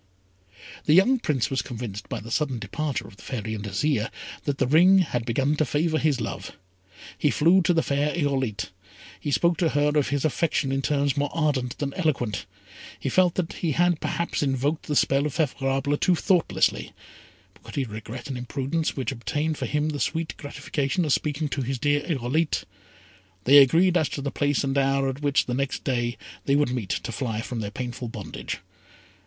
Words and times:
The 0.85 0.95
young 0.95 1.19
Prince 1.19 1.51
was 1.51 1.61
convinced 1.61 2.09
by 2.09 2.19
the 2.21 2.31
sudden 2.31 2.57
departure 2.57 3.07
of 3.07 3.17
the 3.17 3.21
Fairy 3.21 3.53
and 3.53 3.63
Azire, 3.65 4.09
that 4.45 4.57
the 4.57 4.65
ring 4.65 4.97
had 4.97 5.27
begun 5.27 5.55
to 5.57 5.63
favour 5.63 5.99
his 5.99 6.19
love. 6.19 6.53
He 7.19 7.29
flew 7.29 7.61
to 7.61 7.71
the 7.71 7.83
fair 7.83 8.11
Irolite. 8.15 8.71
He 9.19 9.29
spoke 9.29 9.57
to 9.59 9.69
her 9.69 9.89
of 9.95 10.07
his 10.09 10.25
affection 10.25 10.71
in 10.71 10.81
terms 10.81 11.15
more 11.15 11.29
ardent 11.31 11.77
than 11.77 11.93
eloquent. 11.93 12.47
He 12.99 13.09
felt 13.09 13.35
that 13.35 13.53
he 13.53 13.73
had 13.73 14.01
perhaps 14.01 14.41
invoked 14.41 14.87
the 14.87 14.95
spell 14.95 15.27
of 15.27 15.35
Favourable 15.35 15.95
too 15.97 16.15
thoughtlessly; 16.15 16.93
but 17.53 17.61
could 17.61 17.75
he 17.75 17.83
regret 17.85 18.27
an 18.27 18.37
imprudence 18.37 18.97
which 18.97 19.11
obtained 19.11 19.59
for 19.59 19.67
him 19.67 19.89
the 19.89 19.99
sweet 19.99 20.33
gratification 20.35 21.05
of 21.05 21.13
speaking 21.13 21.47
to 21.49 21.61
his 21.61 21.77
dear 21.77 22.01
Irolite? 22.07 22.63
They 23.43 23.59
agreed 23.59 23.95
as 23.97 24.09
to 24.09 24.21
the 24.23 24.31
place 24.31 24.63
and 24.63 24.75
hour 24.79 25.09
at 25.09 25.21
which, 25.21 25.45
the 25.45 25.53
next 25.53 25.83
day, 25.83 26.17
they 26.45 26.55
would 26.55 26.71
meet, 26.71 26.89
to 26.89 27.11
fly 27.11 27.41
from 27.41 27.59
their 27.59 27.69
painful 27.69 28.07
bondage. 28.07 28.57